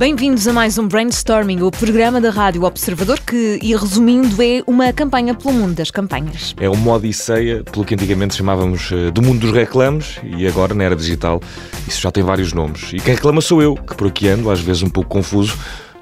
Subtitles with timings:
[0.00, 4.90] Bem-vindos a mais um Brainstorming, o programa da Rádio Observador que, e resumindo, é uma
[4.94, 6.54] campanha pelo mundo das campanhas.
[6.58, 10.84] É uma odisseia, pelo que antigamente chamávamos eh, do mundo dos reclames, e agora, na
[10.84, 11.38] era digital,
[11.86, 12.94] isso já tem vários nomes.
[12.94, 15.54] E quem reclama sou eu, que por aqui ando, às vezes um pouco confuso,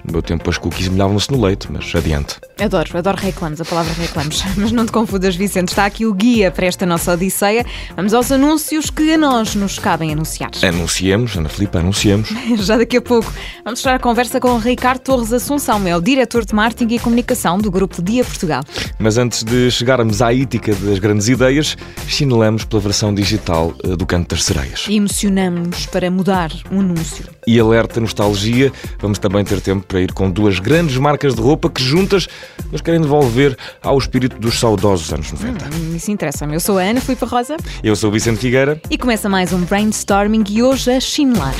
[0.04, 2.36] no meu tempo as cookies molhavam-se no leite, mas adiante.
[2.60, 4.42] Adoro, adoro reclamos, a palavra reclamos.
[4.58, 7.64] Mas não te confundas, Vicente, está aqui o guia para esta nossa odisseia.
[7.94, 10.50] Vamos aos anúncios que a nós nos cabem anunciar.
[10.62, 12.28] Anunciemos, Ana Filipe, anunciemos.
[12.56, 13.32] Já daqui a pouco
[13.64, 16.98] vamos estar a conversa com o Ricardo Torres Assunção, é o diretor de marketing e
[16.98, 18.64] comunicação do Grupo Dia Portugal.
[18.98, 21.76] Mas antes de chegarmos à ítica das grandes ideias,
[22.08, 24.86] chinelamos pela versão digital eh, do Canto das Sereias.
[24.88, 27.24] E emocionamos-nos para mudar um anúncio.
[27.46, 31.70] E alerta nostalgia, vamos também ter tempo para ir com duas grandes marcas de roupa
[31.70, 32.28] que juntas
[32.72, 35.64] nos querem devolver ao espírito dos saudosos anos 90.
[35.66, 36.54] Hum, isso interessa-me.
[36.54, 38.80] Eu sou a Ana Filipe Rosa Eu sou o Vicente Figueira.
[38.90, 41.54] e começa mais um Brainstorming e hoje a chinelar.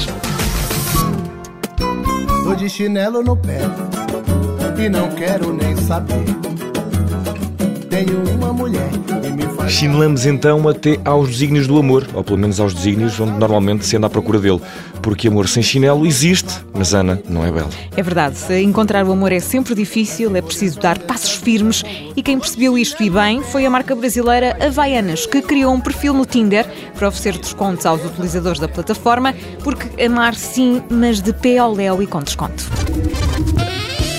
[2.45, 3.61] Tô de chinelo no pé
[4.79, 6.25] e não quero nem saber.
[7.91, 8.91] Tenho uma mulher.
[9.69, 13.97] Chinelamos então até aos desígnios do amor, ou pelo menos aos desígnios onde normalmente se
[13.97, 14.61] anda à procura dele.
[15.03, 17.69] Porque amor sem chinelo existe, mas Ana não é bela.
[17.97, 21.85] É verdade, encontrar o amor é sempre difícil, é preciso dar passos firmes
[22.17, 26.15] e quem percebeu isto e bem foi a marca brasileira Havaianas, que criou um perfil
[26.15, 31.59] no Tinder para oferecer descontos aos utilizadores da plataforma, porque amar sim, mas de pé
[31.59, 32.65] ao léu e com desconto.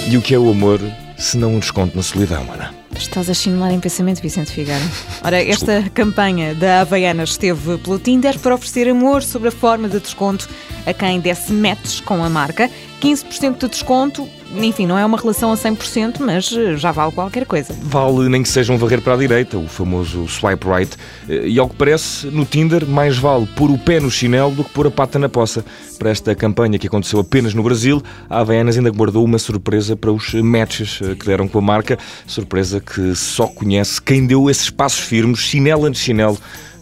[0.08, 0.80] E o que é o amor
[1.18, 2.79] se não um desconto na solidão, Ana?
[3.00, 4.84] Estás a chinelar em pensamento, Vicente Figueira.
[5.24, 10.02] Ora, esta campanha da Havaianas esteve pelo Tinder para oferecer amor sob a forma de
[10.02, 10.50] desconto
[10.86, 12.70] a quem desse matches com a marca.
[13.02, 17.46] 15% de desconto, enfim, não é uma relação a 100%, mas eh, já vale qualquer
[17.46, 17.76] coisa.
[17.82, 20.98] Vale nem que seja um varrer para a direita, o famoso swipe right.
[21.28, 24.72] E ao que parece, no Tinder, mais vale pôr o pé no chinelo do que
[24.72, 25.64] pôr a pata na poça.
[25.98, 30.12] Para esta campanha que aconteceu apenas no Brasil, a Havaianas ainda guardou uma surpresa para
[30.12, 31.98] os matches eh, que deram com a marca.
[32.26, 36.38] Surpresa que só conhece quem deu esses passos firmes, chinelo ante chinelo,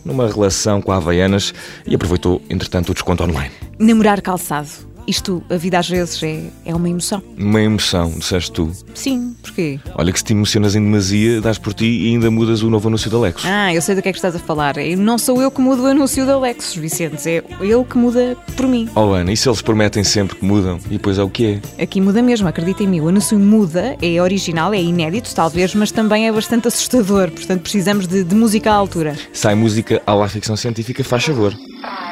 [0.05, 1.53] numa relação com a Havaianas
[1.85, 3.51] e aproveitou, entretanto, o desconto online.
[3.78, 4.86] Namorar calçado.
[5.07, 7.23] Isto, a vida às vezes é, é uma emoção.
[7.38, 8.72] Uma emoção, disseste tu.
[8.94, 9.79] Sim, porquê?
[9.95, 12.90] Olha que se te emocionas em demasia, dás por ti e ainda mudas o novo
[12.90, 13.46] anúncio da Lexus.
[13.46, 14.75] Ah, eu sei do que é que estás a falar.
[14.97, 17.28] Não sou eu que mudo o anúncio da Lexus, Vicente.
[17.29, 18.90] É ele que muda por mim.
[18.96, 20.78] Oh Ana, e se eles prometem sempre que mudam?
[20.88, 21.84] E depois é o que é?
[21.84, 23.00] Aqui muda mesmo, acredita em mim.
[23.00, 27.31] O anúncio muda, é original, é inédito talvez, mas também é bastante assustador.
[27.31, 29.16] Portanto, precisamos de, de música à altura.
[29.31, 31.53] Sai música à la ficção científica, faz favor.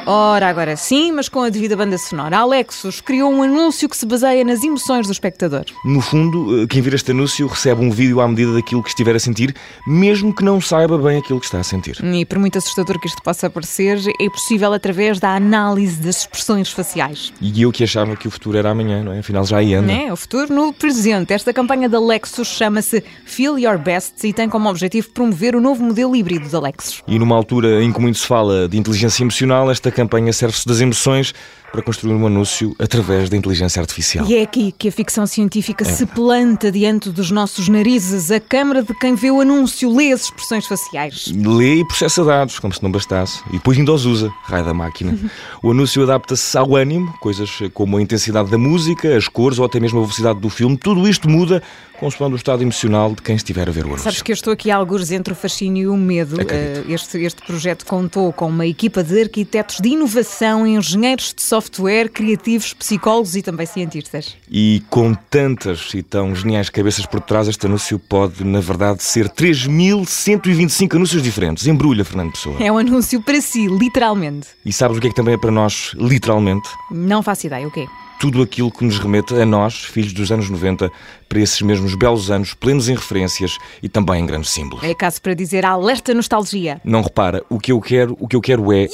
[0.07, 2.37] Ora, agora sim, mas com a devida banda sonora.
[2.37, 5.65] A Lexus criou um anúncio que se baseia nas emoções do espectador.
[5.83, 9.15] No fundo, eh, quem vir este anúncio recebe um vídeo à medida daquilo que estiver
[9.15, 9.55] a sentir,
[9.87, 11.97] mesmo que não saiba bem aquilo que está a sentir.
[12.03, 16.71] E por muito assustador que isto possa parecer, é possível através da análise das expressões
[16.71, 17.33] faciais.
[17.41, 19.19] E eu que achava que o futuro era amanhã, não é?
[19.19, 19.91] Afinal já aí anda.
[19.91, 21.33] É, o futuro no presente.
[21.33, 25.83] Esta campanha da Lexus chama-se Feel Your Best e tem como objetivo promover o novo
[25.83, 27.01] modelo híbrido da Lexus.
[27.07, 30.79] E numa altura em que muito se fala de inteligência emocional, esta campanha serve-se das
[30.79, 31.33] emoções
[31.75, 34.25] para construir um anúncio através da inteligência artificial.
[34.29, 38.31] E é aqui que a ficção científica se planta diante dos nossos narizes.
[38.31, 41.33] A câmara de quem vê o anúncio lê as expressões faciais.
[41.35, 43.41] Lê e processa dados, como se não bastasse.
[43.49, 45.17] E depois ainda os usa, raio da máquina.
[45.61, 49.79] O anúncio adapta-se ao ânimo, coisas como a intensidade da música, as cores ou até
[49.79, 50.77] mesmo a velocidade do filme.
[50.77, 51.61] Tudo isto muda
[51.99, 54.03] consoante o estado emocional de quem estiver a ver o anúncio.
[54.03, 56.39] Sabes que eu estou aqui a algures entre o fascínio e o medo.
[56.39, 56.89] Acredito.
[56.89, 61.64] Eh, Este, este projeto contou com uma equipa de arquitetos de inovação, engenheiros de software,
[62.11, 64.35] criativos, psicólogos e também cientistas.
[64.49, 69.29] E com tantas e tão geniais cabeças por trás, este anúncio pode, na verdade, ser
[69.29, 71.67] 3.125 anúncios diferentes.
[71.67, 72.57] Embrulha, Fernando Pessoa.
[72.59, 74.47] É um anúncio para si, literalmente.
[74.65, 76.67] E sabes o que é que também é para nós, literalmente?
[76.91, 77.85] Não faço ideia, o quê?
[78.19, 80.89] Tudo aquilo que nos remete a nós, filhos dos anos 90,
[81.27, 84.83] para esses mesmos belos anos, plenos em referências e também em grandes símbolos.
[84.83, 86.79] É caso para dizer alerta nostalgia.
[86.83, 88.87] Não repara, o que eu quero, o que eu quero é.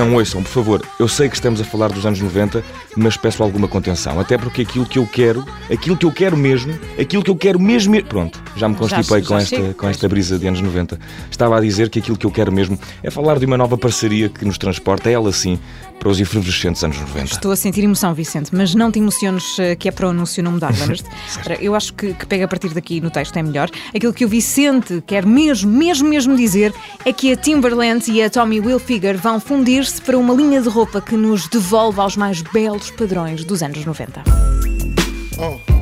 [0.00, 0.82] Não ouçam, por favor.
[0.98, 2.64] Eu sei que estamos a falar dos anos 90,
[2.96, 4.18] mas peço alguma contenção.
[4.18, 7.60] Até porque aquilo que eu quero, aquilo que eu quero mesmo, aquilo que eu quero
[7.60, 7.92] mesmo.
[7.92, 9.74] me- Pronto, já me constipei Já- com, já esta, chega.
[9.74, 10.98] com esta brisa de anos 90.
[11.30, 14.28] Estava a dizer que aquilo que eu quero mesmo é falar de uma nova parceria
[14.30, 15.58] que nos transporta, ela sim,
[16.00, 17.34] para os efervescentes anos 90.
[17.34, 20.42] Estou a sentir emoção, Vicente, mas não te emociones eh, que é para o anúncio
[20.42, 21.08] não mudar, lembras-te?
[21.60, 23.70] Eu acho que, que pega a partir daqui no texto é melhor.
[23.94, 26.74] Aquilo que o Vicente quer mesmo, mesmo, mesmo dizer
[27.04, 31.00] é que a Timberland e a Tommy Hilfiger vão fundir-se para uma linha de roupa
[31.00, 34.22] que nos devolve aos mais belos padrões dos anos 90.
[35.38, 35.79] Oh,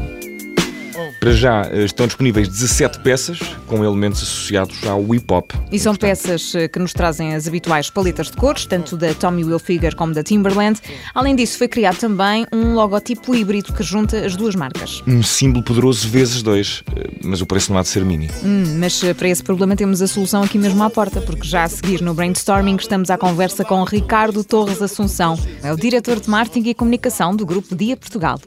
[1.20, 5.52] Para já eh, estão disponíveis 17 peças com elementos associados ao hip hop.
[5.70, 9.42] E são peças eh, que nos trazem as habituais paletas de cores, tanto da Tommy
[9.42, 10.80] Hilfiger como da Timberland.
[11.14, 15.02] Além disso, foi criado também um logotipo híbrido que junta as duas marcas.
[15.06, 18.28] Um símbolo poderoso vezes dois, eh, mas o preço não há de ser mini.
[18.42, 21.68] Hum, mas para esse problema temos a solução aqui mesmo à porta, porque já a
[21.68, 26.68] seguir no Brainstorming estamos à conversa com Ricardo Torres Assunção, é o diretor de marketing
[26.70, 28.40] e comunicação do Grupo Dia Portugal.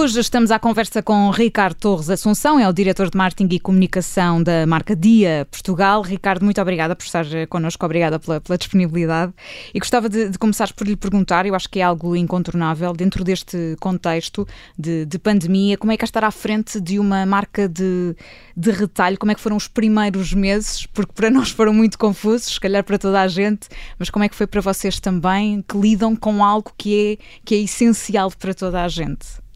[0.00, 4.40] Hoje estamos à conversa com Ricardo Torres Assunção, é o diretor de marketing e comunicação
[4.40, 6.02] da marca Dia Portugal.
[6.02, 9.34] Ricardo, muito obrigada por estar eh, connosco, obrigada pela, pela disponibilidade.
[9.74, 13.24] E gostava de, de começar por lhe perguntar, eu acho que é algo incontornável, dentro
[13.24, 14.46] deste contexto
[14.78, 18.14] de, de pandemia, como é que é estar à frente de uma marca de,
[18.56, 19.18] de retalho?
[19.18, 20.86] Como é que foram os primeiros meses?
[20.86, 23.68] Porque para nós foram muito confusos, se calhar para toda a gente,
[23.98, 27.56] mas como é que foi para vocês também, que lidam com algo que é, que
[27.56, 29.47] é essencial para toda a gente?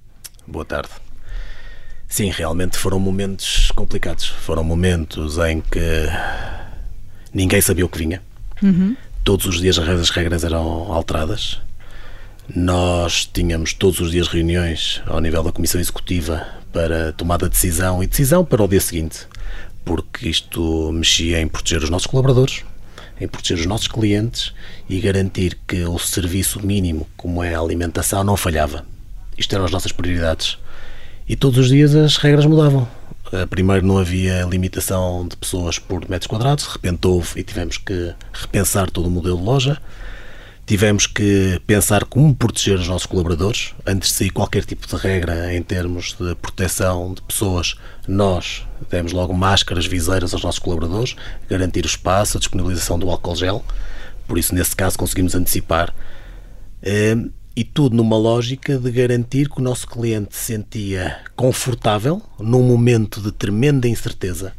[0.47, 0.91] Boa tarde.
[2.09, 4.27] Sim, realmente foram momentos complicados.
[4.27, 5.81] Foram momentos em que
[7.33, 8.23] ninguém sabia o que vinha.
[9.25, 11.61] Todos os dias as regras eram alteradas.
[12.55, 18.03] Nós tínhamos todos os dias reuniões ao nível da Comissão Executiva para tomada de decisão
[18.03, 19.27] e decisão para o dia seguinte,
[19.85, 22.65] porque isto mexia em proteger os nossos colaboradores,
[23.21, 24.53] em proteger os nossos clientes
[24.89, 28.85] e garantir que o serviço mínimo, como é a alimentação, não falhava.
[29.43, 30.57] Isto eram as nossas prioridades.
[31.29, 32.87] E todos os dias as regras mudavam.
[33.33, 37.77] Eh, Primeiro não havia limitação de pessoas por metros quadrados, de repente houve e tivemos
[37.77, 39.83] que repensar todo o modelo de loja.
[40.65, 43.75] Tivemos que pensar como proteger os nossos colaboradores.
[43.85, 47.75] Antes de sair qualquer tipo de regra em termos de proteção de pessoas,
[48.07, 51.17] nós demos logo máscaras, viseiras aos nossos colaboradores,
[51.51, 53.65] garantir o espaço, a disponibilização do álcool gel.
[54.29, 55.93] Por isso, nesse caso, conseguimos antecipar.
[57.55, 63.21] E tudo numa lógica de garantir que o nosso cliente se sentia confortável num momento
[63.21, 64.55] de tremenda incerteza.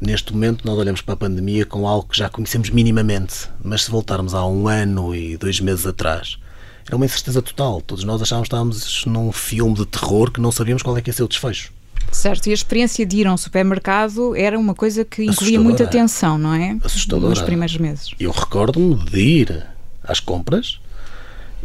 [0.00, 3.90] Neste momento, nós olhamos para a pandemia com algo que já conhecemos minimamente, mas se
[3.90, 6.38] voltarmos a um ano e dois meses atrás,
[6.84, 7.80] era uma incerteza total.
[7.80, 11.08] Todos nós achávamos que estávamos num filme de terror que não sabíamos qual é que
[11.10, 11.72] ia ser o desfecho.
[12.10, 15.84] Certo, e a experiência de ir a um supermercado era uma coisa que incluía muita
[15.84, 16.76] atenção, não é?
[16.82, 17.30] Assustadora.
[17.30, 18.10] Nos primeiros meses.
[18.18, 19.66] Eu recordo-me de ir
[20.02, 20.80] às compras,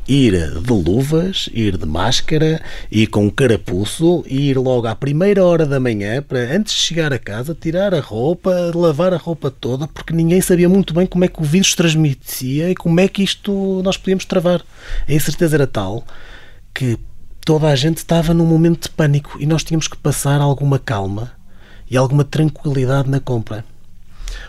[0.08, 2.62] ir de luvas, ir de máscara,
[2.92, 6.82] ir com um carapuço e ir logo à primeira hora da manhã para, antes de
[6.82, 11.06] chegar a casa, tirar a roupa, lavar a roupa toda, porque ninguém sabia muito bem
[11.06, 14.64] como é que o vírus transmitia e como é que isto nós podíamos travar.
[15.08, 16.06] A incerteza era tal
[16.74, 16.98] que
[17.46, 21.32] toda a gente estava num momento de pânico e nós tínhamos que passar alguma calma
[21.90, 23.66] e alguma tranquilidade na compra.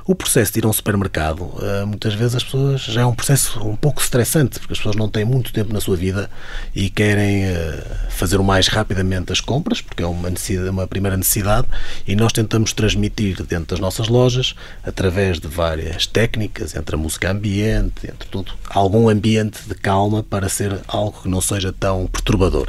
[0.05, 3.15] O processo de ir a um supermercado, eh, muitas vezes as pessoas já é um
[3.15, 6.31] processo um pouco estressante, porque as pessoas não têm muito tempo na sua vida
[6.75, 11.17] e querem eh, fazer o mais rapidamente as compras, porque é uma, necessidade, uma primeira
[11.17, 11.67] necessidade,
[12.07, 17.31] e nós tentamos transmitir dentro das nossas lojas, através de várias técnicas, entre a música
[17.31, 22.69] ambiente, entre tudo, algum ambiente de calma para ser algo que não seja tão perturbador.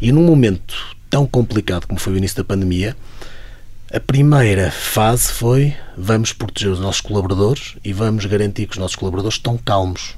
[0.00, 0.74] E num momento
[1.10, 2.96] tão complicado como foi o início da pandemia,
[3.92, 8.94] a primeira fase foi vamos proteger os nossos colaboradores e vamos garantir que os nossos
[8.94, 10.14] colaboradores estão calmos.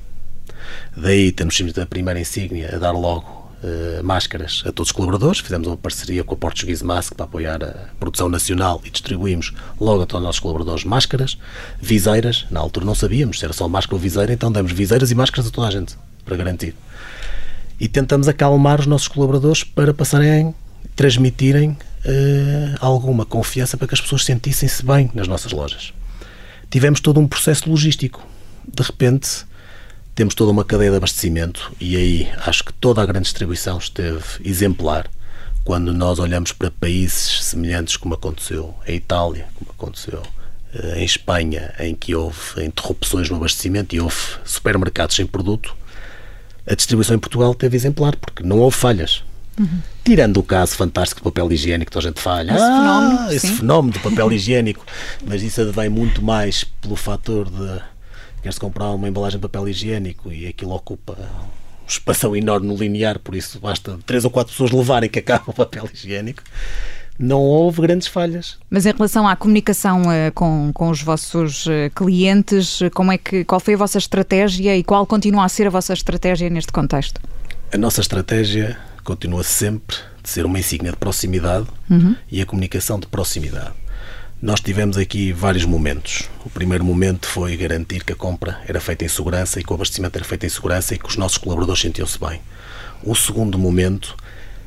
[0.94, 5.40] Daí temos sido a primeira insígnia a dar logo eh, máscaras a todos os colaboradores.
[5.40, 10.02] Fizemos uma parceria com a Portuguese Mask para apoiar a produção nacional e distribuímos logo
[10.02, 11.38] a todos os nossos colaboradores máscaras,
[11.80, 12.44] viseiras.
[12.50, 15.48] Na altura não sabíamos se era só máscara ou viseira, então demos viseiras e máscaras
[15.48, 16.74] a toda a gente para garantir.
[17.80, 20.54] E tentamos acalmar os nossos colaboradores para passarem,
[20.94, 25.92] transmitirem eh, alguma confiança para que as pessoas sentissem-se bem nas nossas lojas.
[26.70, 28.26] Tivemos todo um processo logístico.
[28.66, 29.44] De repente,
[30.14, 34.24] temos toda uma cadeia de abastecimento e aí acho que toda a grande distribuição esteve
[34.44, 35.08] exemplar
[35.64, 40.22] quando nós olhamos para países semelhantes como aconteceu em Itália, como aconteceu
[40.74, 45.76] eh, em Espanha, em que houve interrupções no abastecimento e houve supermercados sem produto,
[46.66, 49.24] a distribuição em Portugal teve exemplar, porque não houve falhas.
[50.04, 52.52] Tirando o caso fantástico do papel higiênico, que a gente falha.
[52.52, 54.84] Esse fenómeno, esse fenómeno do papel higiênico.
[55.26, 57.80] Mas isso advém muito mais pelo fator de
[58.42, 63.18] quer-se comprar uma embalagem de papel higiênico e aquilo ocupa um espação enorme no linear,
[63.18, 66.42] por isso basta três ou quatro pessoas levarem que acaba o papel higiênico.
[67.18, 68.58] Não houve grandes falhas.
[68.70, 73.44] Mas em relação à comunicação eh, com, com os vossos eh, clientes, como é que,
[73.44, 77.20] qual foi a vossa estratégia e qual continua a ser a vossa estratégia neste contexto?
[77.70, 81.66] A nossa estratégia continua sempre de ser uma insígnia de proximidade
[82.30, 83.74] e a comunicação de proximidade.
[84.40, 86.28] Nós tivemos aqui vários momentos.
[86.44, 89.74] O primeiro momento foi garantir que a compra era feita em segurança e que o
[89.74, 92.40] abastecimento era feito em segurança e que os nossos colaboradores sentiam-se bem.
[93.04, 94.16] O segundo momento,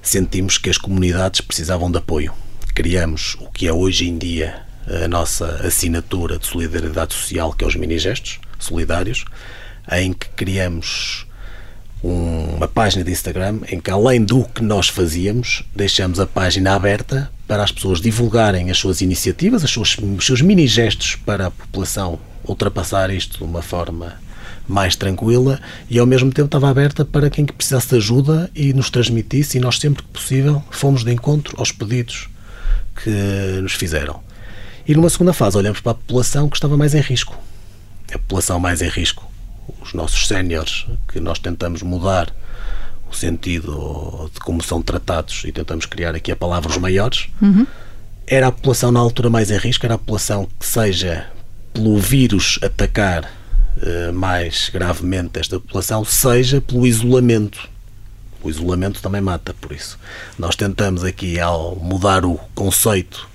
[0.01, 2.34] sentimos que as comunidades precisavam de apoio.
[2.74, 4.62] Criamos o que é hoje em dia
[5.04, 9.25] a nossa assinatura de solidariedade social, que é os mini-gestos solidários,
[9.92, 11.25] em que criamos
[12.08, 17.32] uma página de Instagram em que, além do que nós fazíamos, deixamos a página aberta
[17.48, 23.10] para as pessoas divulgarem as suas iniciativas, as os seus mini-gestos para a população ultrapassar
[23.10, 24.20] isto de uma forma
[24.68, 25.60] mais tranquila
[25.90, 29.58] e ao mesmo tempo estava aberta para quem que precisasse de ajuda e nos transmitisse
[29.58, 32.30] e nós sempre que possível fomos de encontro aos pedidos
[33.04, 33.10] que
[33.62, 34.22] nos fizeram.
[34.88, 37.36] E numa segunda fase olhamos para a população que estava mais em risco.
[38.14, 39.30] A população mais em risco,
[39.81, 42.34] os nossos séniores, que nós tentamos mudar
[43.10, 47.27] o sentido de como são tratados e tentamos criar aqui a palavra os maiores,
[48.27, 51.27] era a população na altura mais em risco, era a população que seja
[51.74, 53.29] pelo vírus atacar
[53.81, 57.69] eh, mais gravemente esta população, seja pelo isolamento.
[58.41, 60.00] O isolamento também mata, por isso.
[60.39, 63.27] Nós tentamos aqui, ao mudar o conceito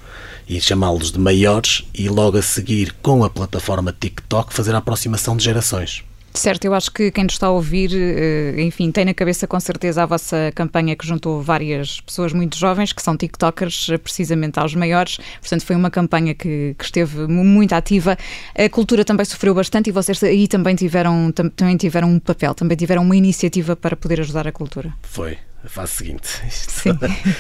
[0.49, 5.37] e chamá-los de maiores, e logo a seguir, com a plataforma TikTok, fazer a aproximação
[5.37, 6.02] de gerações.
[6.32, 9.58] Certo, eu acho que quem nos está a ouvir, eh, enfim, tem na cabeça com
[9.58, 14.58] certeza a vossa campanha que juntou várias pessoas muito jovens que são TikTokers, eh, precisamente
[14.58, 15.18] aos maiores.
[15.40, 18.16] Portanto, foi uma campanha que, que esteve mu- muito ativa.
[18.54, 22.54] A cultura também sofreu bastante e vocês aí também tiveram, tam- também tiveram um papel,
[22.54, 24.94] também tiveram uma iniciativa para poder ajudar a cultura.
[25.02, 26.28] Foi a fase seguinte.
[26.49, 26.96] Isto,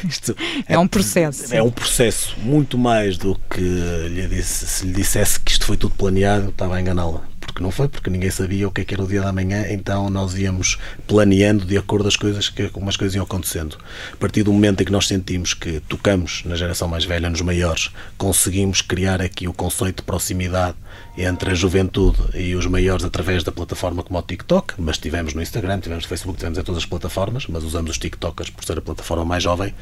[0.08, 1.54] isto É um processo.
[1.54, 5.76] É um processo muito mais do que lhe disse, se lhe dissesse que isto foi
[5.76, 7.29] tudo planeado, estava a enganá-la.
[7.50, 9.66] Porque não foi, porque ninguém sabia o que é que era o dia da manhã,
[9.68, 13.76] então nós íamos planeando de acordo as coisas que como as coisas iam acontecendo.
[14.12, 17.40] A partir do momento em que nós sentimos que tocamos na geração mais velha, nos
[17.40, 20.76] maiores, conseguimos criar aqui o conceito de proximidade
[21.18, 25.42] entre a juventude e os maiores através da plataforma como o TikTok, mas tivemos no
[25.42, 28.78] Instagram, tivemos no Facebook, tivemos em todas as plataformas, mas usamos os TikTokers por ser
[28.78, 29.74] a plataforma mais jovem.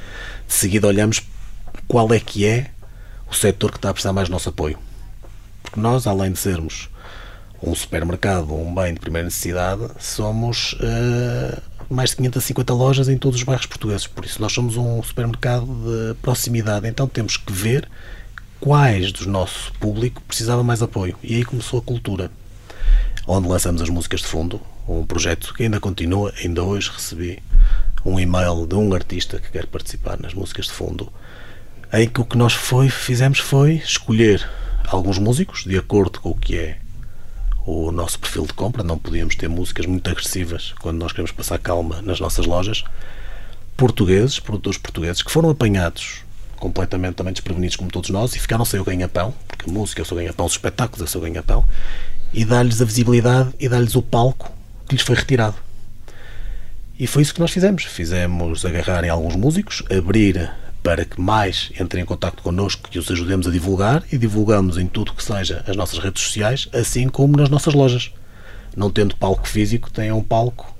[0.46, 1.22] De seguida olhamos
[1.86, 2.70] qual é que é
[3.30, 4.78] o setor que está a precisar mais do nosso apoio.
[5.62, 6.88] Porque nós, além de sermos
[7.62, 11.58] um supermercado, um bem de primeira necessidade, somos eh,
[11.90, 14.06] mais de 550 lojas em todos os bairros portugueses.
[14.06, 16.86] Por isso, nós somos um supermercado de proximidade.
[16.86, 17.88] Então, temos que ver
[18.60, 21.16] quais do nosso público precisava mais apoio.
[21.22, 22.30] E aí começou a cultura,
[23.26, 26.32] onde lançamos as músicas de fundo, um projeto que ainda continua.
[26.42, 27.42] Ainda hoje recebi
[28.04, 31.12] um e-mail de um artista que quer participar nas músicas de fundo,
[31.92, 34.48] em que o que nós foi, fizemos foi escolher
[34.86, 36.78] alguns músicos de acordo com o que é
[37.68, 38.82] o nosso perfil de compra.
[38.82, 42.82] Não podíamos ter músicas muito agressivas quando nós queremos passar calma nas nossas lojas.
[43.76, 46.22] Portugueses, produtores portugueses, que foram apanhados
[46.56, 50.02] completamente também desprevenidos como todos nós e ficaram sem o ganha-pão, porque a música é
[50.02, 51.64] o seu ganha-pão, os espetáculos é o seu ganha-pão,
[52.32, 54.50] e dar-lhes a visibilidade e dar-lhes o palco
[54.88, 55.56] que lhes foi retirado.
[56.98, 57.84] E foi isso que nós fizemos.
[57.84, 60.50] Fizemos agarrarem alguns músicos, abrir
[60.82, 64.86] para que mais entrem em contato connosco e os ajudemos a divulgar e divulgamos em
[64.86, 68.12] tudo que seja as nossas redes sociais, assim como nas nossas lojas.
[68.76, 70.74] Não tendo palco físico, tem um palco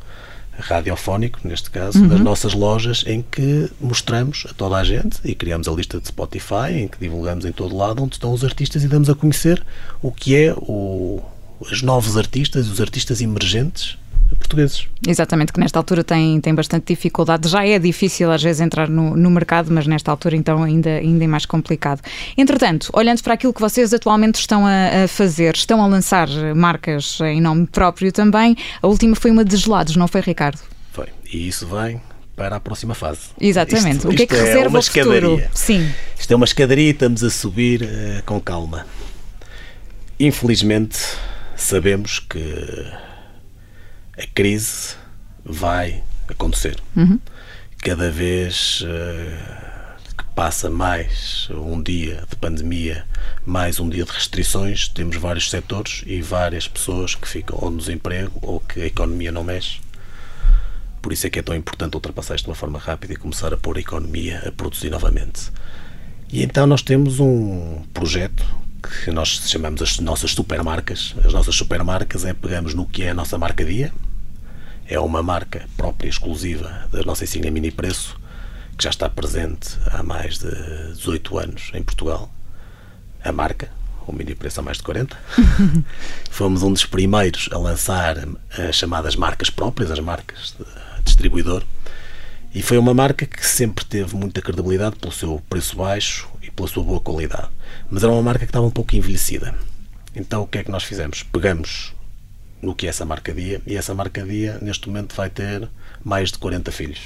[0.59, 5.69] radiofónico, neste caso, das nossas lojas, em que mostramos a toda a gente e criamos
[5.69, 8.89] a lista de Spotify, em que divulgamos em todo lado onde estão os artistas e
[8.89, 9.65] damos a conhecer
[10.03, 11.23] o que é o,
[11.61, 13.97] os novos artistas e os artistas emergentes
[14.39, 14.87] portugueses.
[15.07, 17.49] Exatamente, que nesta altura tem, tem bastante dificuldade.
[17.49, 21.25] Já é difícil às vezes entrar no, no mercado, mas nesta altura então ainda, ainda
[21.25, 22.01] é mais complicado.
[22.37, 27.19] Entretanto, olhando para aquilo que vocês atualmente estão a, a fazer, estão a lançar marcas
[27.23, 28.57] em nome próprio também.
[28.83, 30.59] A última foi uma de gelados, não foi, Ricardo?
[30.93, 31.07] Foi.
[31.33, 32.01] E isso vem
[32.37, 33.21] para a próxima fase.
[33.41, 33.97] Exatamente.
[33.97, 35.09] Isto- o que é que reserva uma o futuro?
[35.09, 35.51] escadaria.
[35.53, 35.91] Sim.
[36.19, 38.87] Isto é uma escadaria e estamos a subir eh, com calma.
[40.21, 40.99] Infelizmente,
[41.57, 42.39] sabemos que
[44.19, 44.97] a crise
[45.45, 46.77] vai acontecer.
[47.79, 53.07] Cada vez eh, que passa mais um dia de pandemia,
[53.47, 57.79] mais um dia de restrições, temos vários setores e várias pessoas que ficam ou no
[57.79, 59.81] desemprego ou que a economia não mexe.
[61.01, 63.55] Por isso é que é tão importante ultrapassar isto de uma forma rápida e começar
[63.55, 65.53] a pôr a economia a produzir novamente.
[66.33, 68.45] E então nós temos um projeto
[68.83, 71.15] que nós chamamos as nossas supermarcas.
[71.25, 73.93] As nossas supermarcas é pegamos no que é a nossa marca dia.
[74.91, 78.19] É uma marca própria, exclusiva da nossa insígnia Mini Preço,
[78.75, 80.51] que já está presente há mais de
[80.95, 82.33] 18 anos em Portugal.
[83.23, 83.71] A marca,
[84.07, 85.15] o Mini Preço há mais de 40.
[86.31, 88.17] Fomos um dos primeiros a lançar
[88.51, 91.63] as chamadas marcas próprias, as marcas de distribuidor.
[92.55, 96.67] E foi uma marca que sempre teve muita credibilidade pelo seu preço baixo e pela
[96.67, 97.51] sua boa qualidade.
[97.91, 99.55] Mas era uma marca que estava um pouco envelhecida.
[100.17, 101.23] Então o que é que nós fizemos?
[101.25, 101.93] Pegamos
[102.63, 105.69] no que é essa marca dia e essa marca dia neste momento vai ter
[106.05, 107.01] mais de 40 filhos.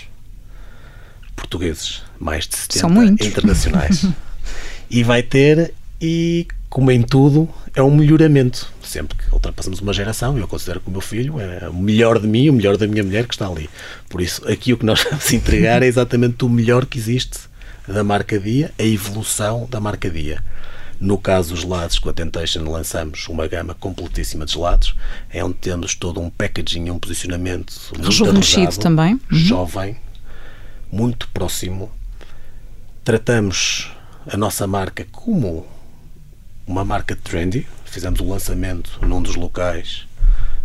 [1.37, 3.27] Portugueses, mais de 70 São muitos.
[3.27, 4.07] internacionais.
[4.91, 8.73] e vai ter, e como em tudo, é um melhoramento.
[8.83, 12.27] Sempre que ultrapassamos uma geração, eu considero que o meu filho é o melhor de
[12.27, 13.69] mim, o melhor da minha mulher que está ali.
[14.09, 17.39] Por isso, aqui o que nós vamos entregar é exatamente o melhor que existe
[17.87, 20.43] da marca Dia, a evolução da marca Dia.
[21.03, 24.95] No caso dos gelados, com a Temptation lançamos uma gama completíssima de gelados,
[25.31, 29.15] é onde temos todo um packaging, um posicionamento Rejuvenescido também.
[29.15, 29.21] Uhum.
[29.37, 29.97] jovem,
[30.93, 31.91] muito próximo.
[33.03, 33.91] Tratamos
[34.29, 35.67] a nossa marca como
[36.65, 37.67] uma marca trendy.
[37.85, 40.07] Fizemos o lançamento num dos locais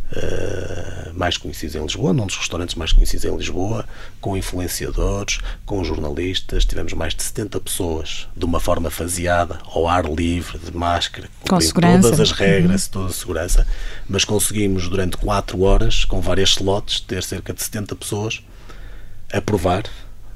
[0.09, 3.85] eh, mais conhecidos em Lisboa, num dos restaurantes mais conhecidos em Lisboa,
[4.21, 6.63] com influenciadores, com jornalistas.
[6.63, 11.59] Tivemos mais de 70 pessoas de uma forma faseada, ao ar livre, de máscara, Com
[11.59, 13.67] todas as regras, toda a segurança.
[14.07, 18.41] Mas conseguimos, durante 4 horas, com várias slots, ter cerca de 70 pessoas
[19.33, 19.83] a provar,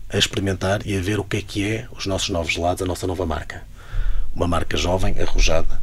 [0.10, 2.86] a experimentar e a ver o que é que é os nossos novos gelados, a
[2.86, 3.64] nossa nova marca.
[4.36, 5.80] Uma marca jovem, arrojada,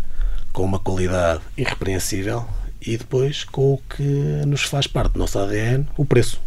[0.53, 2.47] com uma qualidade irrepreensível
[2.81, 4.03] e depois com o que
[4.47, 6.41] nos faz parte do nosso ADN, o preço.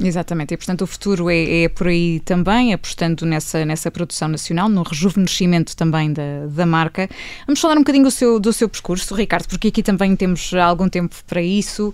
[0.00, 4.68] Exatamente, e portanto o futuro é, é por aí também, apostando nessa, nessa produção nacional,
[4.68, 7.08] no rejuvenescimento também da, da marca.
[7.46, 10.88] Vamos falar um bocadinho do seu, do seu percurso, Ricardo, porque aqui também temos algum
[10.88, 11.92] tempo para isso.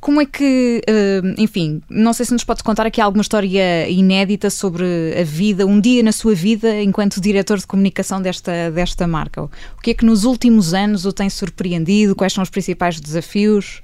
[0.00, 4.48] Como é que, eh, enfim, não sei se nos pode contar aqui alguma história inédita
[4.48, 4.84] sobre
[5.20, 9.42] a vida, um dia na sua vida enquanto diretor de comunicação desta, desta marca.
[9.42, 9.50] O
[9.82, 12.14] que é que nos últimos anos o tem surpreendido?
[12.14, 13.82] Quais são os principais desafios?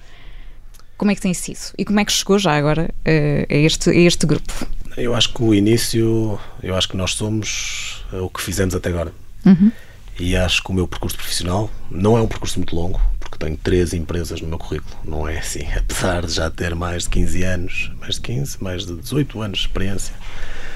[0.97, 1.59] Como é que tem sido?
[1.76, 4.52] E como é que chegou já agora eh, a, este, a este grupo?
[4.97, 8.88] Eu acho que o início, eu acho que nós somos eh, o que fizemos até
[8.88, 9.12] agora.
[10.18, 13.00] E acho que o meu percurso profissional não é um percurso muito longo,
[13.45, 14.97] tenho três empresas no meu currículo.
[15.05, 18.87] Não é assim, apesar de já ter mais de 15 anos, mais de 15, mais
[18.87, 20.15] de 18 anos de experiência.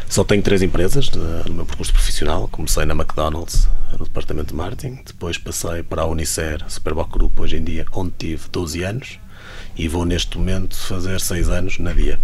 [0.07, 2.47] Só tenho três empresas eh, no meu percurso profissional.
[2.49, 3.67] Comecei na McDonald's,
[3.99, 4.99] no departamento de marketing.
[5.07, 9.19] Depois passei para a Unicer, Superboc Group, hoje em dia, onde tive 12 anos.
[9.75, 12.19] E vou neste momento fazer 6 anos na DIA.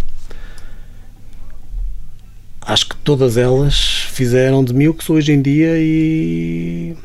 [2.61, 3.77] Acho que todas elas
[4.11, 6.95] fizeram de mim o que sou hoje em dia e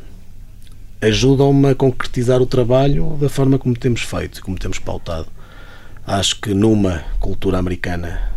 [1.03, 5.29] ajudam-me a concretizar o trabalho da forma como temos feito, como temos pautado.
[6.07, 8.31] Acho que numa cultura americana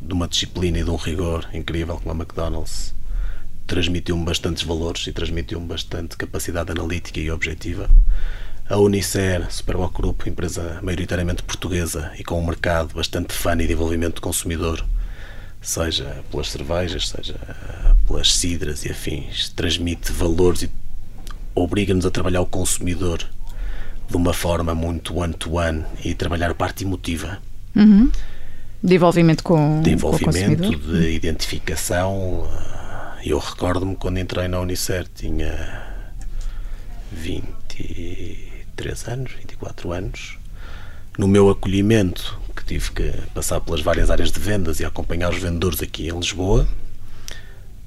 [0.00, 2.92] de uma disciplina e de um rigor incrível como a McDonald's
[3.68, 7.88] transmitiu-me bastantes valores e transmitiu-me bastante capacidade analítica e objetiva.
[8.68, 13.72] A Unicer, Superboc Group, empresa maioritariamente portuguesa e com um mercado bastante fã e de
[13.72, 14.84] envolvimento de consumidor,
[15.60, 17.36] seja pelas cervejas, seja
[18.06, 20.81] pelas cidras e afins, transmite valores e
[21.54, 23.18] obriga-nos a trabalhar o consumidor
[24.08, 27.38] de uma forma muito one-to-one e trabalhar a parte emotiva
[28.82, 31.00] De envolvimento com, de com o envolvimento, consumidor?
[31.00, 32.46] de identificação.
[32.52, 35.82] Ah, Eu recordo-me quando entrei na Unicer, tinha
[37.12, 40.38] 23 anos, 24 anos.
[41.18, 45.38] No meu acolhimento, que tive que passar pelas várias áreas de vendas e acompanhar os
[45.38, 46.66] vendedores aqui em Lisboa,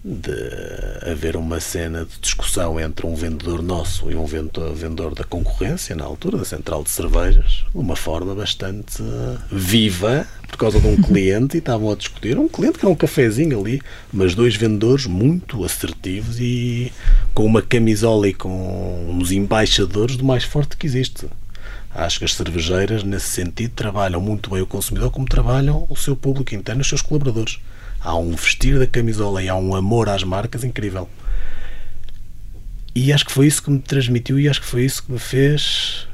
[0.07, 5.95] de haver uma cena de discussão entre um vendedor nosso e um vendedor, da concorrência,
[5.95, 9.01] na altura, da central de cervejas, de uma forma bastante
[9.51, 12.37] viva, por causa de um cliente, e estavam a discutir.
[12.37, 13.81] Um cliente que era um cafezinho ali,
[14.13, 16.93] mas dois vendedores muito assertivos e
[17.33, 21.25] com uma camisola e com uns embaixadores do mais forte que existe.
[21.89, 26.15] Acho que as cervejeiras, nesse sentido, trabalham muito bem o consumidor, como trabalham o seu
[26.15, 27.57] público interno, os seus colaboradores.
[28.05, 31.09] Há um vestir da camisola e há um amor às marcas incrível.
[32.93, 35.19] E acho que foi isso que me transmitiu e acho que foi isso que me
[35.19, 36.07] fez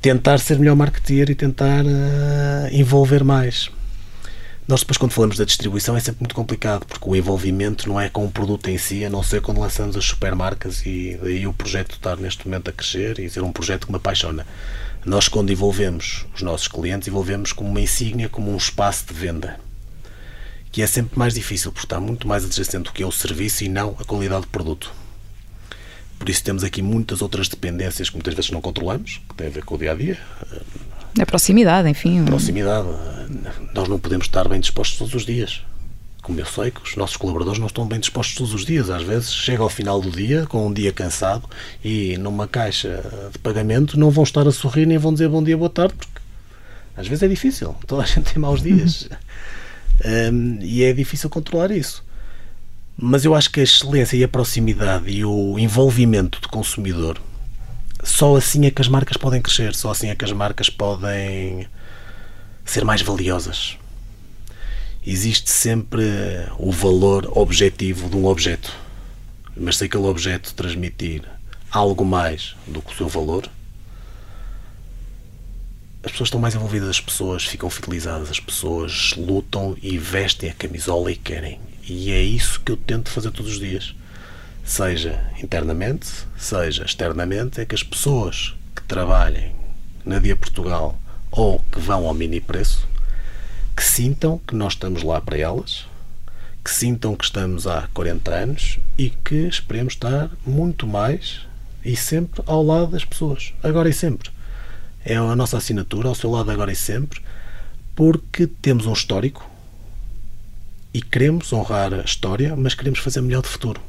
[0.00, 3.70] tentar ser melhor marketeer e tentar eh, envolver mais.
[4.68, 8.08] Nós depois quando falamos da distribuição é sempre muito complicado, porque o envolvimento não é
[8.08, 11.52] com o produto em si, a não ser quando lançamos as supermarcas e daí o
[11.52, 14.46] projeto estar neste momento a crescer e ser um projeto que me apaixona.
[15.04, 19.58] Nós quando envolvemos os nossos clientes, envolvemos como uma insígnia, como um espaço de venda.
[20.72, 23.64] Que é sempre mais difícil, porque está muito mais adjacente do que é o serviço
[23.64, 24.92] e não a qualidade do produto.
[26.18, 29.50] Por isso temos aqui muitas outras dependências que muitas vezes não controlamos, que têm a
[29.50, 30.18] ver com o dia a dia,
[31.18, 32.24] A proximidade, enfim.
[32.24, 32.86] proximidade.
[33.74, 35.62] Nós não podemos estar bem dispostos todos os dias.
[36.22, 38.90] Como eu sei que os nossos colaboradores não estão bem dispostos todos os dias.
[38.90, 41.48] Às vezes chega ao final do dia, com um dia cansado,
[41.82, 43.02] e numa caixa
[43.32, 46.20] de pagamento não vão estar a sorrir nem vão dizer bom dia, boa tarde, porque
[46.96, 47.74] às vezes é difícil.
[47.86, 49.08] Toda a gente tem maus dias.
[50.04, 52.04] Hum, e é difícil controlar isso.
[52.96, 57.20] Mas eu acho que a excelência e a proximidade e o envolvimento do consumidor,
[58.02, 61.66] só assim é que as marcas podem crescer, só assim é que as marcas podem
[62.64, 63.76] ser mais valiosas.
[65.06, 66.04] Existe sempre
[66.58, 68.70] o valor objetivo de um objeto,
[69.56, 71.22] mas se aquele objeto transmitir
[71.70, 73.48] algo mais do que o seu valor,
[76.02, 80.54] as pessoas estão mais envolvidas, as pessoas ficam fidelizadas, as pessoas lutam e vestem a
[80.54, 81.60] camisola e querem.
[81.86, 83.94] E é isso que eu tento fazer todos os dias.
[84.64, 86.08] Seja internamente,
[86.38, 89.54] seja externamente, é que as pessoas que trabalhem
[90.04, 90.98] na Dia Portugal
[91.30, 92.88] ou que vão ao mini preço,
[93.76, 95.86] que sintam que nós estamos lá para elas,
[96.64, 101.46] que sintam que estamos há 40 anos e que esperemos estar muito mais
[101.84, 104.30] e sempre ao lado das pessoas, agora e sempre
[105.04, 107.20] é a nossa assinatura, ao seu lado agora e sempre,
[107.94, 109.48] porque temos um histórico
[110.92, 113.80] e queremos honrar a história, mas queremos fazer melhor de futuro.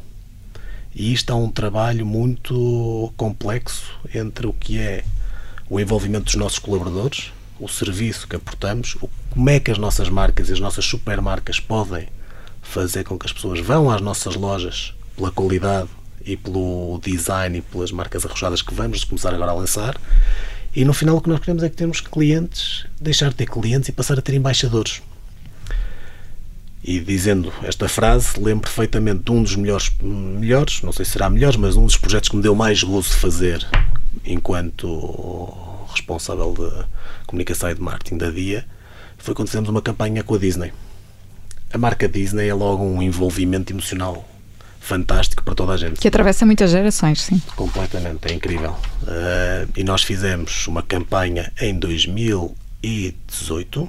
[0.93, 5.03] E isto é um trabalho muito complexo entre o que é
[5.69, 10.09] o envolvimento dos nossos colaboradores, o serviço que aportamos, o, como é que as nossas
[10.09, 12.07] marcas e as nossas supermarcas podem
[12.61, 15.89] fazer com que as pessoas vão às nossas lojas pela qualidade
[16.25, 19.99] e pelo design e pelas marcas arrojadas que vamos começar agora a lançar
[20.75, 23.89] e no final o que nós queremos é que temos clientes, deixar de ter clientes
[23.89, 25.01] e passar a ter embaixadores.
[26.83, 31.29] E dizendo esta frase, lembro perfeitamente de um dos melhores, melhores, não sei se será
[31.29, 33.67] melhores, mas um dos projetos que me deu mais gozo de fazer
[34.25, 36.85] enquanto responsável de
[37.27, 38.65] comunicação e de marketing da DIA,
[39.17, 40.73] foi quando fizemos uma campanha com a Disney.
[41.71, 44.27] A marca Disney é logo um envolvimento emocional
[44.81, 46.01] fantástico para toda a gente.
[46.01, 47.41] Que atravessa muitas gerações, sim.
[47.55, 48.71] Completamente, é incrível.
[49.03, 53.87] Uh, e nós fizemos uma campanha em 2018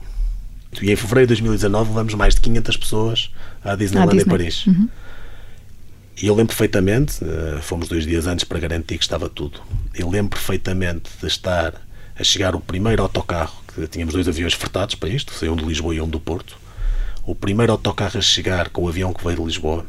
[0.83, 3.31] e em fevereiro de 2019 levamos mais de 500 pessoas
[3.65, 4.23] à Disneyland Disney.
[4.23, 4.67] em Paris.
[4.67, 4.87] Uhum.
[6.21, 9.61] E eu lembro perfeitamente, uh, fomos dois dias antes para garantir que estava tudo.
[9.95, 11.73] Eu lembro perfeitamente de estar
[12.15, 15.95] a chegar o primeiro autocarro, que tínhamos dois aviões fretados para isto, um de Lisboa
[15.95, 16.59] e um do Porto.
[17.25, 19.87] O primeiro autocarro a chegar com o avião que veio de Lisboa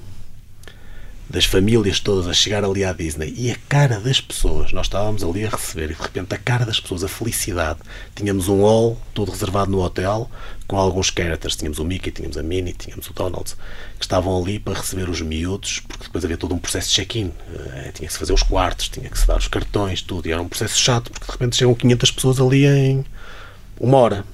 [1.29, 5.23] das famílias todas a chegar ali à Disney e a cara das pessoas, nós estávamos
[5.23, 7.79] ali a receber e de repente a cara das pessoas, a felicidade.
[8.15, 10.29] Tínhamos um hall todo reservado no hotel
[10.67, 11.55] com alguns characters.
[11.55, 13.55] Tínhamos o Mickey, tínhamos a Minnie, tínhamos o Donald,
[13.97, 17.31] que estavam ali para receber os miúdos, porque depois havia todo um processo de check-in.
[17.53, 20.27] Eh, tinha que se fazer os quartos, tinha que se dar os cartões, tudo.
[20.27, 23.05] E era um processo chato, porque de repente chegam 500 pessoas ali em
[23.79, 24.32] uma hora.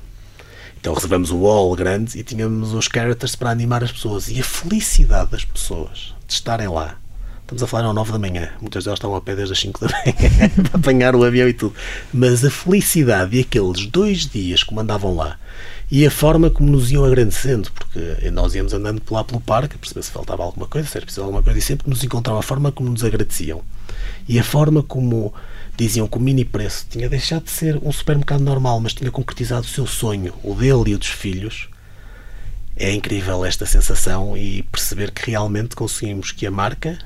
[0.80, 4.30] Então reservamos o hall grande e tínhamos os characters para animar as pessoas.
[4.30, 6.96] E a felicidade das pessoas de estarem lá.
[7.42, 8.50] Estamos a falar às 9 da manhã.
[8.62, 11.54] Muitas delas estavam a pé desde as 5 da manhã para apanhar o avião e
[11.54, 11.74] tudo.
[12.14, 15.38] Mas a felicidade e aqueles dois dias que andavam lá
[15.92, 20.04] e a forma como nos iam agradecendo, porque nós íamos andando lá pelo parque perceber
[20.04, 22.72] se faltava alguma coisa, se era preciso alguma coisa, e sempre nos encontravam a forma
[22.72, 23.64] como nos agradeciam
[24.28, 25.34] e a forma como
[25.80, 29.66] diziam que o mini preço tinha deixado de ser um supermercado normal, mas tinha concretizado
[29.66, 31.70] o seu sonho, o dele e o dos filhos.
[32.76, 37.00] É incrível esta sensação e perceber que realmente conseguimos que a marca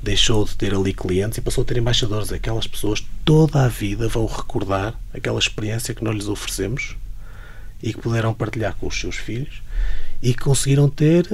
[0.00, 2.32] deixou de ter ali clientes e passou a ter embaixadores.
[2.32, 6.96] Aquelas pessoas toda a vida vão recordar aquela experiência que nós lhes oferecemos
[7.82, 9.60] e que puderam partilhar com os seus filhos
[10.22, 11.26] e que conseguiram ter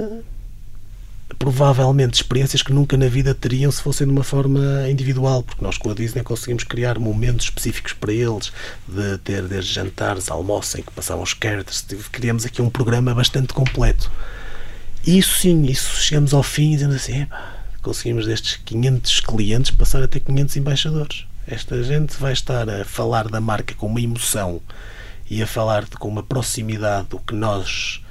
[1.39, 5.77] provavelmente experiências que nunca na vida teriam se fossem de uma forma individual, porque nós
[5.77, 8.53] com a Disney conseguimos criar momentos específicos para eles,
[8.87, 13.53] de ter desde jantares, almoços em que passavam os characters, criamos aqui um programa bastante
[13.53, 14.11] completo.
[15.07, 17.27] Isso sim, isso chegamos ao fim e dizemos assim,
[17.83, 21.25] conseguimos destes 500 clientes passar a ter 500 embaixadores.
[21.47, 24.61] Esta gente vai estar a falar da marca com uma emoção
[25.31, 28.03] e a falar com uma proximidade do que nós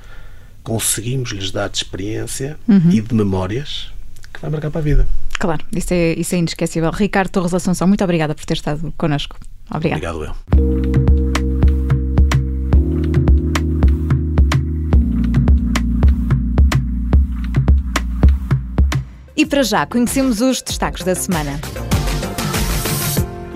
[0.67, 2.91] conseguimos lhes dar de experiência Uhum.
[2.91, 3.89] e de memórias
[4.33, 5.07] que vai marcar para a vida.
[5.39, 6.91] Claro, isso é, isso é inesquecível.
[6.91, 9.37] Ricardo Torres Assunção, muito obrigada por ter estado connosco.
[9.73, 10.11] Obrigada.
[10.13, 11.37] Obrigado eu.
[19.35, 21.59] E para já, conhecemos os destaques da semana.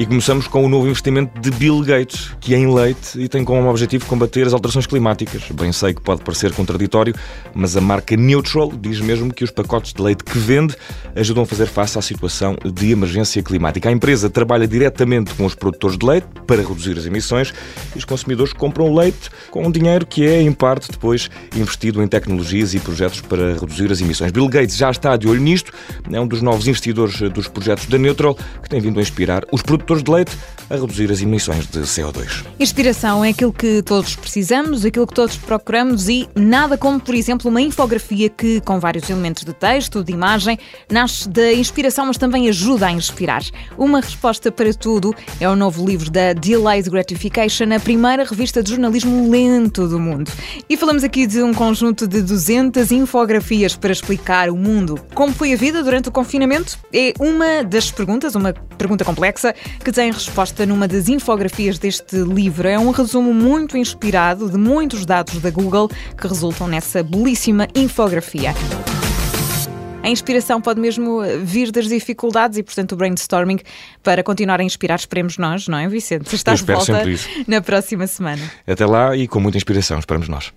[0.02, 3.46] E começamos com o novo investimento de Bill Gates, que é em leite e tem
[3.46, 5.44] como objetivo combater as alterações climáticas.
[5.54, 7.14] Bem sei que pode parecer contraditório,
[7.54, 10.76] mas a marca Neutral diz mesmo que os pacotes de leite que vende
[11.16, 13.90] ajudam a fazer face à situação de emergência climática.
[13.90, 17.54] A empresa trabalha diretamente com os produtores de leite para reduzir as emissões
[17.94, 22.08] e os consumidores compram leite com um dinheiro que é, em parte, depois investido em
[22.08, 24.32] tecnologias e projetos para reduzir as emissões.
[24.32, 25.72] Bill Gates já está de olho nisto,
[26.12, 29.62] é um dos novos investidores dos projetos da Neutral que tem vindo a inspirar os
[29.62, 30.38] produtores produtores de leite
[30.70, 32.46] a reduzir as emissões de CO2.
[32.58, 37.50] Inspiração é aquilo que todos precisamos, aquilo que todos procuramos e nada como, por exemplo,
[37.50, 40.58] uma infografia que, com vários elementos de texto, de imagem,
[40.90, 43.42] nasce da inspiração, mas também ajuda a inspirar.
[43.78, 48.72] Uma resposta para tudo é o novo livro da Delayed Gratification, a primeira revista de
[48.72, 50.32] jornalismo lento do mundo.
[50.70, 54.98] E falamos aqui de um conjunto de 200 infografias para explicar o mundo.
[55.14, 56.80] Como foi a vida durante o confinamento?
[56.94, 62.68] É uma das perguntas, uma pergunta complexa, que tem resposta numa das infografias deste livro.
[62.68, 68.54] É um resumo muito inspirado de muitos dados da Google que resultam nessa belíssima infografia.
[70.04, 73.60] A inspiração pode mesmo vir das dificuldades e, portanto, o brainstorming
[74.02, 76.34] para continuar a inspirar, esperemos nós, não é, Vicente?
[76.36, 77.30] Estás de espero volta sempre isso.
[77.48, 78.42] na próxima semana.
[78.66, 80.52] Até lá e com muita inspiração, esperamos nós.